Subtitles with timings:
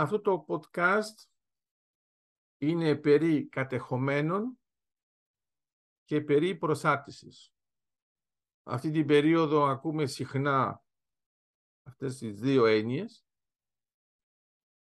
[0.00, 1.28] αυτό το podcast
[2.58, 4.60] είναι περί κατεχομένων
[6.04, 7.54] και περί προσάρτησης.
[8.62, 10.84] Αυτή την περίοδο ακούμε συχνά
[11.82, 13.24] αυτές τις δύο έννοιες.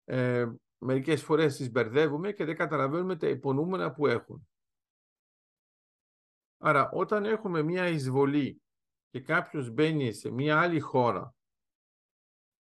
[0.05, 4.49] Ε, μερικές φορές τις μπερδεύουμε και δεν καταλαβαίνουμε τα υπονοούμενα που έχουν.
[6.59, 8.63] Άρα όταν έχουμε μία εισβολή
[9.11, 11.35] και κάποιος μπαίνει σε μία άλλη χώρα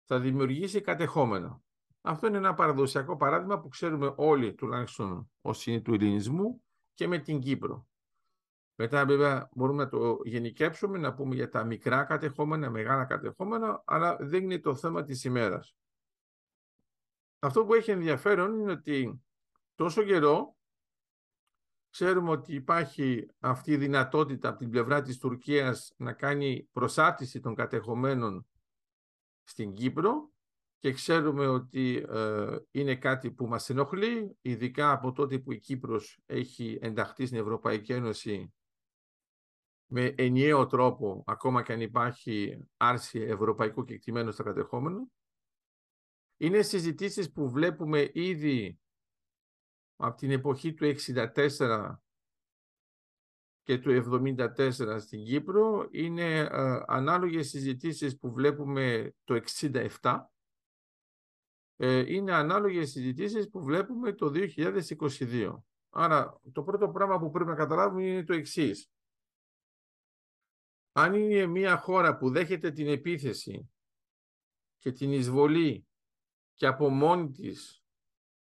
[0.03, 1.61] θα δημιουργήσει κατεχόμενα.
[2.01, 7.17] Αυτό είναι ένα παραδοσιακό παράδειγμα που ξέρουμε όλοι, τουλάχιστον όσοι είναι του ελληνισμού, και με
[7.17, 7.87] την Κύπρο.
[8.75, 14.17] Μετά βέβαια μπορούμε να το γενικέψουμε, να πούμε για τα μικρά κατεχόμενα, μεγάλα κατεχόμενα, αλλά
[14.19, 15.75] δεν είναι το θέμα της ημέρας.
[17.39, 19.21] Αυτό που έχει ενδιαφέρον είναι ότι
[19.75, 20.55] τόσο καιρό
[21.89, 27.55] ξέρουμε ότι υπάρχει αυτή η δυνατότητα από την πλευρά της Τουρκίας να κάνει προσάρτηση των
[27.55, 28.47] κατεχομένων
[29.43, 30.31] στην Κύπρο
[30.81, 36.19] και ξέρουμε ότι ε, είναι κάτι που μας ενοχλεί, ειδικά από τότε που η Κύπρος
[36.25, 38.53] έχει ενταχθεί στην Ευρωπαϊκή Ένωση
[39.85, 45.07] με ενιαίο τρόπο, ακόμα και αν υπάρχει άρση ευρωπαϊκού κεκτημένου στα κατεχόμενα.
[46.37, 48.79] Είναι συζητήσεις που βλέπουμε ήδη
[49.95, 51.95] από την εποχή του 64
[53.63, 55.87] και του 74 στην Κύπρο.
[55.91, 60.25] Είναι ε, ανάλογες συζητήσεις που βλέπουμε το 67.
[61.83, 65.63] Ε, είναι ανάλογες συζητήσεις που βλέπουμε το 2022.
[65.89, 68.91] Άρα το πρώτο πράγμα που πρέπει να καταλάβουμε είναι το εξής.
[70.91, 73.71] Αν είναι μια χώρα που δέχεται την επίθεση
[74.77, 75.87] και την εισβολή
[76.53, 77.83] και από μόνη της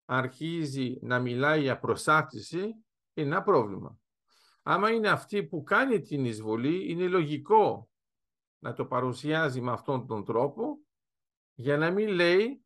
[0.05, 2.63] αρχίζει να μιλάει για προσάρτηση,
[3.15, 3.99] είναι ένα πρόβλημα.
[4.63, 7.91] Άμα είναι αυτή που κάνει την εισβολή, είναι λογικό
[8.59, 10.79] να το παρουσιάζει με αυτόν τον τρόπο
[11.55, 12.63] για να μην λέει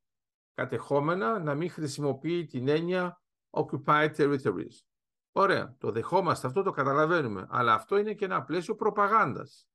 [0.54, 3.20] κατεχόμενα, να μην χρησιμοποιεί την έννοια
[3.50, 4.80] occupied territories.
[5.32, 7.46] Ωραία, το δεχόμαστε αυτό, το καταλαβαίνουμε.
[7.50, 9.66] Αλλά αυτό είναι και ένα πλαίσιο προπαγάνδας.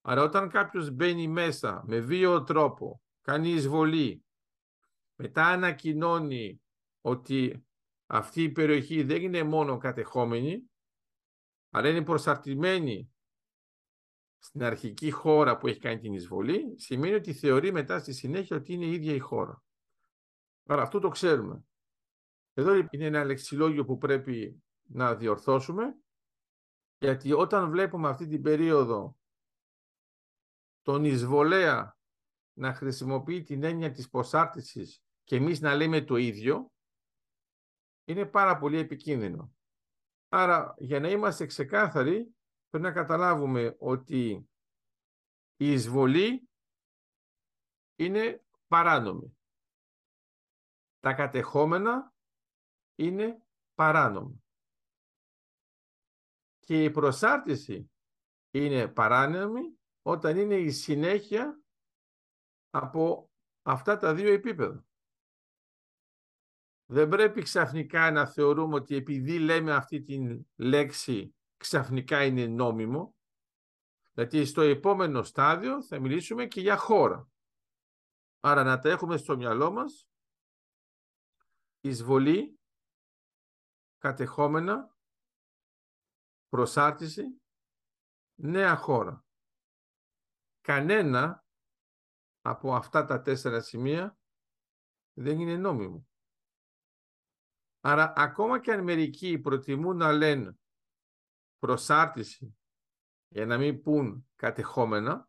[0.00, 4.24] Άρα όταν κάποιος μπαίνει μέσα με βίαιο τρόπο, κάνει εισβολή,
[5.14, 6.60] μετά ανακοινώνει
[7.00, 7.66] ότι
[8.06, 10.70] αυτή η περιοχή δεν είναι μόνο κατεχόμενη,
[11.70, 13.10] αλλά είναι προσαρτημένη
[14.38, 18.72] στην αρχική χώρα που έχει κάνει την εισβολή, σημαίνει ότι θεωρεί μετά στη συνέχεια ότι
[18.72, 19.64] είναι η ίδια η χώρα.
[20.66, 21.64] Άρα αυτό το ξέρουμε.
[22.54, 25.96] Εδώ είναι ένα λεξιλόγιο που πρέπει να διορθώσουμε,
[26.98, 29.18] γιατί όταν βλέπουμε αυτή την περίοδο
[30.82, 31.96] τον εισβολέα
[32.52, 36.72] να χρησιμοποιεί την έννοια της προσάρτησης και εμείς να λέμε το ίδιο,
[38.04, 39.54] είναι πάρα πολύ επικίνδυνο.
[40.28, 42.34] Άρα, για να είμαστε ξεκάθαροι,
[42.68, 44.48] πρέπει να καταλάβουμε ότι
[45.56, 46.48] η εισβολή
[47.96, 49.35] είναι παράνομη.
[51.06, 52.14] Τα κατεχόμενα
[52.94, 53.42] είναι
[53.74, 54.44] παράνομη.
[56.58, 57.90] Και η προσάρτηση
[58.50, 61.60] είναι παράνομη όταν είναι η συνέχεια
[62.70, 63.30] από
[63.62, 64.86] αυτά τα δύο επίπεδα.
[66.86, 73.16] Δεν πρέπει ξαφνικά να θεωρούμε ότι επειδή λέμε αυτή την λέξη ξαφνικά είναι νόμιμο,
[74.12, 77.28] γιατί στο επόμενο στάδιο θα μιλήσουμε και για χώρα.
[78.40, 80.08] Άρα να τα έχουμε στο μυαλό μας
[81.80, 82.60] εισβολή,
[83.98, 84.96] κατεχόμενα,
[86.48, 87.40] προσάρτηση,
[88.34, 89.24] νέα χώρα.
[90.60, 91.44] Κανένα
[92.40, 94.18] από αυτά τα τέσσερα σημεία
[95.12, 96.08] δεν είναι νόμιμο.
[97.80, 100.58] Άρα ακόμα και αν μερικοί προτιμούν να λένε
[101.58, 102.58] προσάρτηση
[103.28, 105.28] για να μην πούν κατεχόμενα,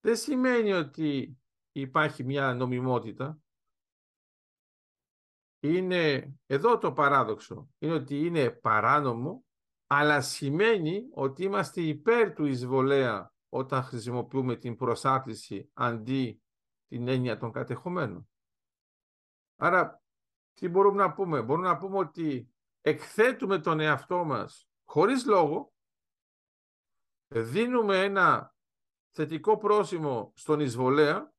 [0.00, 1.38] δεν σημαίνει ότι
[1.72, 3.43] υπάρχει μια νομιμότητα.
[5.64, 7.68] Είναι εδώ το παράδοξο.
[7.78, 9.44] Είναι ότι είναι παράνομο,
[9.86, 16.42] αλλά σημαίνει ότι είμαστε υπέρ του εισβολέα όταν χρησιμοποιούμε την προσάρτηση αντί
[16.88, 18.28] την έννοια των κατεχομένων.
[19.56, 20.02] Άρα,
[20.54, 25.72] τι μπορούμε να πούμε; Μπορούμε να πούμε ότι εκθέτουμε τον εαυτό μας χωρίς λόγο,
[27.28, 28.54] δίνουμε ένα
[29.10, 31.32] θετικό πρόσημο στον εισβολέα,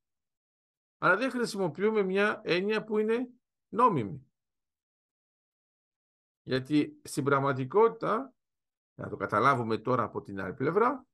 [0.98, 3.30] αλλά δεν χρησιμοποιούμε μια έννοια που είναι
[3.75, 4.27] νόμιμη.
[6.42, 8.33] Γιατί στην πραγματικότητα,
[9.00, 11.07] να το καταλάβουμε τώρα από την άλλη πλευρά,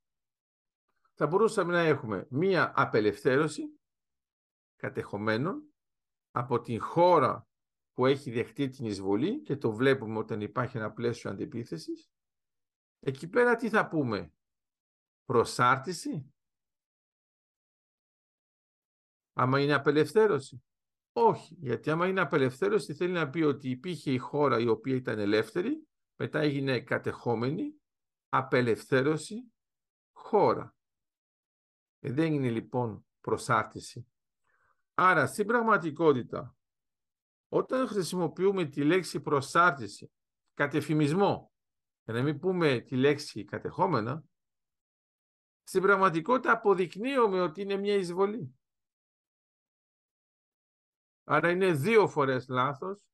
[1.13, 3.79] θα μπορούσαμε να έχουμε μία απελευθέρωση
[4.75, 5.73] κατεχομένων
[6.31, 7.47] από την χώρα
[7.93, 12.11] που έχει δεχτεί την εισβολή και το βλέπουμε όταν υπάρχει ένα πλαίσιο αντιπίθεσης.
[12.99, 14.33] Εκεί πέρα τι θα πούμε,
[15.25, 16.33] προσάρτηση,
[19.33, 20.63] άμα είναι απελευθέρωση.
[21.13, 25.19] Όχι, γιατί άμα είναι απελευθέρωση θέλει να πει ότι υπήρχε η χώρα η οποία ήταν
[25.19, 27.73] ελεύθερη, μετά έγινε κατεχόμενη,
[28.29, 29.51] απελευθέρωση,
[30.11, 30.75] χώρα.
[31.99, 34.07] Ε, δεν είναι λοιπόν προσάρτηση.
[34.93, 36.55] Άρα, στην πραγματικότητα,
[37.47, 40.11] όταν χρησιμοποιούμε τη λέξη προσάρτηση,
[40.53, 41.51] κατεφημισμό,
[42.03, 44.23] για να μην πούμε τη λέξη κατεχόμενα,
[45.63, 48.60] στην πραγματικότητα αποδεικνύουμε ότι είναι μια εισβολή.
[51.33, 53.05] Άρα είναι δύο φορές λάθος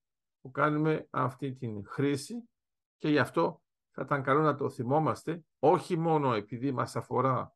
[0.41, 2.49] που κάνουμε αυτή την χρήση
[2.97, 7.55] και γι' αυτό θα ήταν καλό να το θυμόμαστε, όχι μόνο επειδή μας αφορά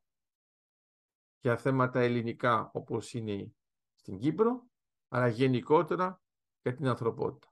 [1.40, 3.54] για θέματα ελληνικά όπως είναι
[3.94, 4.66] στην Κύπρο,
[5.08, 6.20] αλλά γενικότερα
[6.62, 7.51] για την ανθρωπότητα.